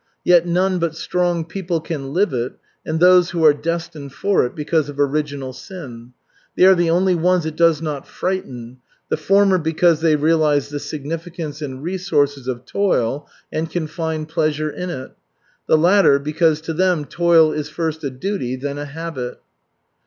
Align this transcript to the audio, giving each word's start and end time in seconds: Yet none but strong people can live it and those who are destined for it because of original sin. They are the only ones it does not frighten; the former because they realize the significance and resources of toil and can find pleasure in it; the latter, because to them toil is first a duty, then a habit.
Yet 0.23 0.47
none 0.47 0.79
but 0.79 0.95
strong 0.95 1.45
people 1.45 1.79
can 1.79 2.11
live 2.11 2.33
it 2.33 2.53
and 2.83 2.99
those 2.99 3.29
who 3.29 3.45
are 3.45 3.53
destined 3.53 4.11
for 4.13 4.43
it 4.47 4.55
because 4.55 4.89
of 4.89 4.99
original 4.99 5.53
sin. 5.53 6.13
They 6.57 6.63
are 6.65 6.73
the 6.73 6.89
only 6.89 7.13
ones 7.13 7.45
it 7.45 7.55
does 7.55 7.83
not 7.83 8.07
frighten; 8.07 8.77
the 9.09 9.17
former 9.17 9.59
because 9.59 10.01
they 10.01 10.15
realize 10.15 10.69
the 10.69 10.79
significance 10.79 11.61
and 11.61 11.83
resources 11.83 12.47
of 12.47 12.65
toil 12.65 13.29
and 13.51 13.69
can 13.69 13.85
find 13.85 14.27
pleasure 14.27 14.71
in 14.71 14.89
it; 14.89 15.11
the 15.67 15.77
latter, 15.77 16.17
because 16.17 16.61
to 16.61 16.73
them 16.73 17.05
toil 17.05 17.51
is 17.51 17.69
first 17.69 18.03
a 18.03 18.09
duty, 18.09 18.55
then 18.55 18.79
a 18.79 18.85
habit. 18.85 19.39